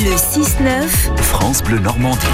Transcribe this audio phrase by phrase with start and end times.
[0.00, 1.22] Le 6-9.
[1.22, 2.26] France Bleu Normandie.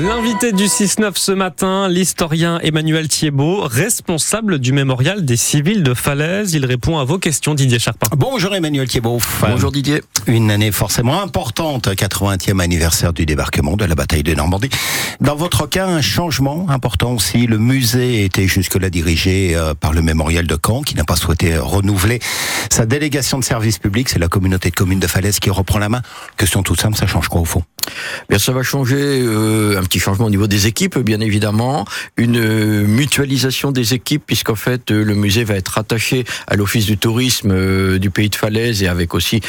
[0.00, 6.54] L'invité du 6-9 ce matin, l'historien Emmanuel Thiebaud, responsable du mémorial des civils de Falaise.
[6.54, 8.06] Il répond à vos questions, Didier Charpin.
[8.16, 9.18] Bonjour Emmanuel Thiebaud.
[9.40, 10.04] Bonjour Didier.
[10.28, 14.70] Une année forcément importante, 80e anniversaire du débarquement de la bataille de Normandie.
[15.20, 17.48] Dans votre cas, un changement important aussi.
[17.48, 21.58] Le musée était jusque-là dirigé euh, par le mémorial de Caen, qui n'a pas souhaité
[21.58, 22.20] renouveler
[22.70, 24.08] sa délégation de service public.
[24.10, 26.02] C'est la communauté de communes de Falaise qui reprend la main.
[26.36, 27.64] Question toute simple, ça change quoi au fond?
[28.28, 31.86] Bien, ça va changer euh, un petit changement au niveau des équipes, bien évidemment,
[32.18, 36.84] une euh, mutualisation des équipes, puisqu'en fait euh, le musée va être attaché à l'office
[36.84, 39.40] du tourisme euh, du pays de Falaise et avec aussi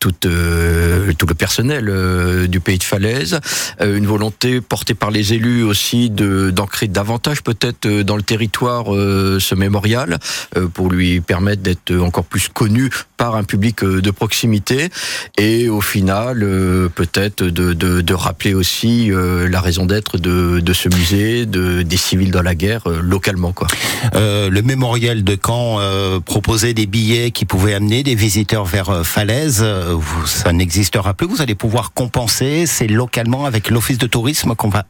[0.00, 3.38] tout, tout le personnel du pays de Falaise.
[3.80, 9.54] une volonté portée par les élus aussi de d'ancrer davantage peut-être dans le territoire ce
[9.54, 10.18] mémorial
[10.74, 14.88] pour lui permettre d'être encore plus connu par un public de proximité
[15.38, 16.40] et au final
[16.94, 21.96] peut-être de, de, de, rappeler aussi la raison d'être de, de, ce musée, de, des
[21.96, 23.52] civils dans la guerre euh, localement.
[23.52, 23.68] Quoi.
[24.14, 28.90] Euh, le mémorial de Caen euh, proposait des billets qui pouvaient amener des visiteurs vers
[28.90, 29.64] euh, Falaise.
[30.26, 31.26] Ça n'existera plus.
[31.26, 32.66] Vous allez pouvoir compenser.
[32.66, 34.84] C'est localement avec l'office de tourisme qu'on va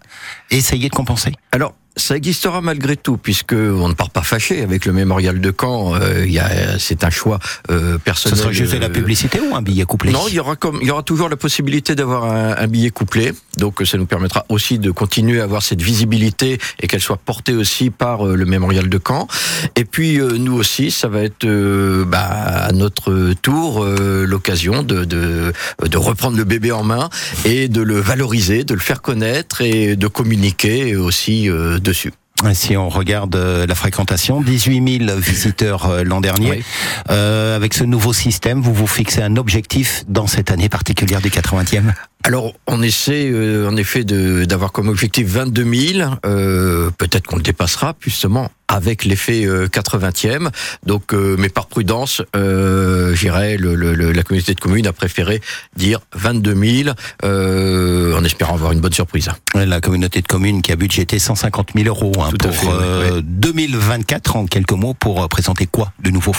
[0.51, 1.33] essayer de compenser.
[1.53, 5.55] Alors ça existera malgré tout, puisque on ne part pas fâché avec le mémorial de
[5.59, 5.95] Caen.
[5.95, 7.39] Euh, y a, c'est un choix
[7.71, 8.37] euh, personnel.
[8.37, 10.89] Ce sera juste la publicité ou un billet couplé Non, il y aura comme, il
[10.89, 13.33] y aura toujours la possibilité d'avoir un, un, billet couplé.
[13.59, 17.55] Donc, ça nous permettra aussi de continuer à avoir cette visibilité et qu'elle soit portée
[17.55, 19.29] aussi par euh, le mémorial de Caen.
[19.77, 25.05] Et puis, euh, nous aussi, ça va être euh, bah, à notre tour l'occasion de,
[25.05, 25.53] de,
[25.87, 27.09] de reprendre le bébé en main
[27.45, 31.49] et de le valoriser, de le faire connaître et de communiquer aussi
[31.83, 32.13] dessus.
[32.55, 36.51] Si on regarde euh, la fréquentation, 18 000 visiteurs euh, l'an dernier.
[36.51, 36.65] Oui.
[37.11, 41.29] Euh, avec ce nouveau système, vous vous fixez un objectif dans cette année particulière du
[41.31, 41.93] 80e
[42.25, 46.11] alors, on essaie euh, en effet d'avoir comme objectif 22 000.
[46.25, 50.49] Euh, Peut-être qu'on le dépassera, justement, avec l'effet euh, 80e.
[50.87, 55.41] Donc, euh, mais par prudence, euh, le, le, la communauté de communes a préféré
[55.77, 59.31] dire 22 000, euh, en espérant avoir une bonne surprise.
[59.55, 63.23] La communauté de communes qui a budgété 150 000 euros hein, pour fait, oui.
[63.23, 66.33] 2024, en quelques mots, pour présenter quoi de nouveau?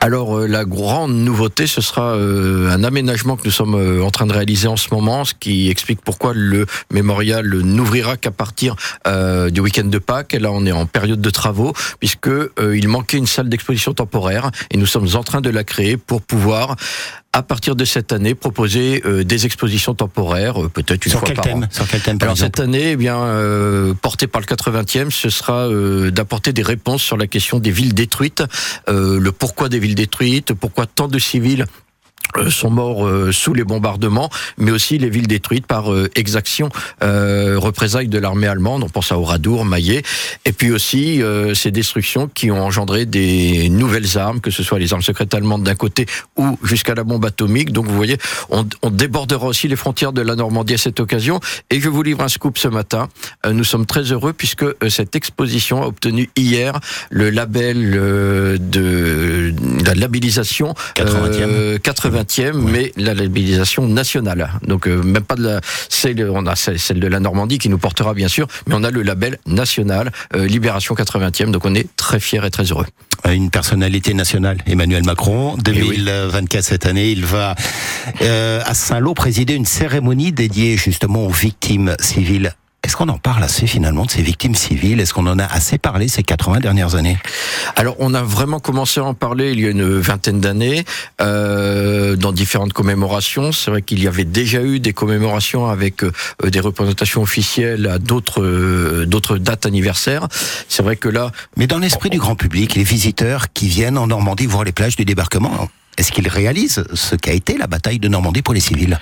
[0.00, 4.68] Alors, la grande nouveauté, ce sera un aménagement que nous sommes en train de réaliser
[4.68, 8.76] en ce moment ce qui explique pourquoi le mémorial n'ouvrira qu'à partir
[9.06, 10.34] euh, du week-end de Pâques.
[10.34, 13.92] Et là, on est en période de travaux, puisque euh, il manquait une salle d'exposition
[13.94, 16.76] temporaire, et nous sommes en train de la créer pour pouvoir
[17.34, 21.34] à partir de cette année, proposer euh, des expositions temporaires, euh, peut-être une Sur fois
[21.34, 21.66] par thème an?
[21.70, 22.56] Sur quel thème, par Alors exemple?
[22.56, 25.68] cette année, eh bien, euh, portée par le 80e, ce sera
[26.10, 28.42] d'apporter des réponses sur la question des villes détruites,
[28.88, 31.66] le pourquoi des villes détruites, pourquoi tant de civils
[32.50, 36.68] sont morts euh, sous les bombardements, mais aussi les villes détruites par euh, exactions,
[37.00, 38.84] représailles de l'armée allemande.
[38.84, 40.02] On pense à Oradour, Maillet,
[40.44, 44.78] et puis aussi euh, ces destructions qui ont engendré des nouvelles armes, que ce soit
[44.78, 46.06] les armes secrètes allemandes d'un côté
[46.36, 47.72] ou jusqu'à la bombe atomique.
[47.72, 48.18] Donc vous voyez,
[48.50, 51.40] on, on, débordera aussi les frontières de la Normandie à cette occasion.
[51.70, 53.08] Et je vous livre un scoop ce matin.
[53.46, 56.78] Euh, nous sommes très heureux puisque euh, cette exposition a obtenu hier
[57.10, 59.52] le label de, de
[59.84, 61.78] la labellisation 80e.
[61.78, 62.72] 80 20e, oui.
[62.72, 64.50] mais la labellisation nationale.
[64.66, 67.78] Donc euh, même pas de la, celle, on a celle de la Normandie qui nous
[67.78, 71.50] portera bien sûr, mais on a le label national euh, Libération 80e.
[71.50, 72.86] Donc on est très fiers et très heureux.
[73.24, 76.62] Une personnalité nationale, Emmanuel Macron, 2024 oui.
[76.62, 77.54] cette année, il va
[78.22, 83.42] euh, à Saint-Lô présider une cérémonie dédiée justement aux victimes civiles est-ce qu'on en parle
[83.42, 85.00] assez finalement de ces victimes civiles?
[85.00, 87.18] Est-ce qu'on en a assez parlé ces 80 dernières années?
[87.74, 90.84] Alors on a vraiment commencé à en parler il y a une vingtaine d'années
[91.20, 93.50] euh, dans différentes commémorations.
[93.50, 96.12] C'est vrai qu'il y avait déjà eu des commémorations avec euh,
[96.44, 100.28] des représentations officielles à d'autres euh, d'autres dates anniversaires.
[100.68, 101.32] C'est vrai que là...
[101.56, 104.94] Mais dans l'esprit du grand public, les visiteurs qui viennent en Normandie voir les plages
[104.94, 109.00] du débarquement, est-ce qu'ils réalisent ce qu'a été la bataille de Normandie pour les civils?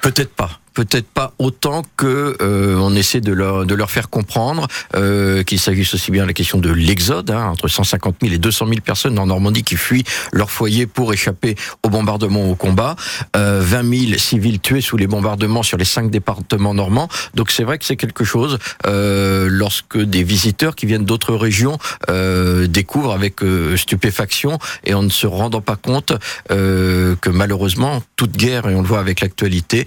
[0.00, 4.68] Peut-être pas peut-être pas autant que euh, on essaie de leur de leur faire comprendre
[4.94, 8.38] euh, qu'il s'agisse aussi bien de la question de l'exode hein, entre 150 000 et
[8.38, 12.94] 200 000 personnes en Normandie qui fuient leur foyer pour échapper au bombardement au combat,
[13.36, 17.08] euh, 20 000 civils tués sous les bombardements sur les cinq départements normands.
[17.34, 21.76] Donc c'est vrai que c'est quelque chose euh, lorsque des visiteurs qui viennent d'autres régions
[22.08, 26.12] euh, découvrent avec euh, stupéfaction et en ne se rendant pas compte
[26.48, 29.86] que malheureusement toute guerre et on le voit avec l'actualité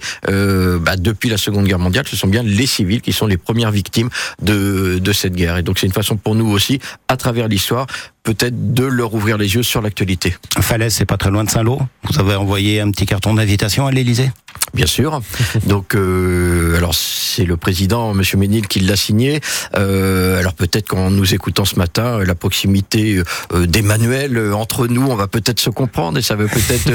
[0.82, 3.70] bah, depuis la Seconde Guerre mondiale, ce sont bien les civils qui sont les premières
[3.70, 4.10] victimes
[4.42, 5.56] de, de cette guerre.
[5.56, 7.86] Et donc c'est une façon pour nous aussi, à travers l'histoire,
[8.22, 10.36] peut-être de leur ouvrir les yeux sur l'actualité.
[10.60, 11.80] Falaise, c'est pas très loin de Saint-Lô.
[12.04, 14.30] Vous avez envoyé un petit carton d'invitation à l'Élysée?
[14.74, 15.20] Bien sûr.
[15.66, 19.40] Donc, euh, alors c'est le président, Monsieur Ménil, qui l'a signé.
[19.76, 23.22] Euh, alors peut-être qu'en nous écoutant ce matin, la proximité
[23.52, 26.90] euh, d'Emmanuel entre nous, on va peut-être se comprendre et ça veut peut-être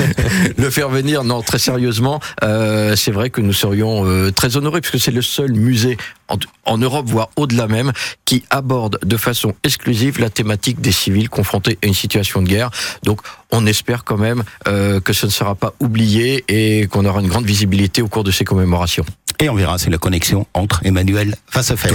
[0.58, 1.24] le faire venir.
[1.24, 5.96] Non, très sérieusement, c'est vrai que nous serions très honorés puisque c'est le seul musée
[6.28, 7.92] en, en Europe, voire au-delà même,
[8.24, 12.70] qui aborde de façon exclusive la thématique des civils confrontés à une situation de guerre.
[13.02, 13.20] Donc,
[13.52, 17.28] on espère quand même euh, que ce ne sera pas oublié et qu'on aura une
[17.28, 19.04] grande visibilité au cours de ces commémorations.
[19.42, 21.90] Et on verra, c'est la connexion entre Emmanuel à Tout à fait,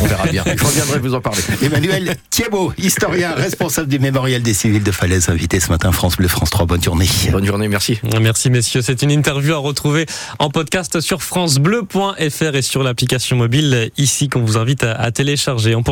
[0.00, 0.42] on verra bien.
[0.46, 1.42] Je reviendrai vous en parler.
[1.62, 6.28] Emmanuel Thiebaud, historien, responsable du mémorial des civils de Falaise, invité ce matin France Bleu,
[6.28, 6.64] France 3.
[6.64, 7.06] Bonne journée.
[7.30, 8.00] Bonne journée, merci.
[8.18, 10.06] Merci messieurs, c'est une interview à retrouver
[10.38, 15.74] en podcast sur francebleu.fr et sur l'application mobile ici qu'on vous invite à, à télécharger.
[15.74, 15.82] On